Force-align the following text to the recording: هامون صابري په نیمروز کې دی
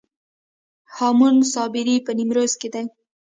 هامون 0.95 1.35
صابري 1.53 1.95
په 2.05 2.11
نیمروز 2.17 2.53
کې 2.61 2.69
دی 2.73 2.83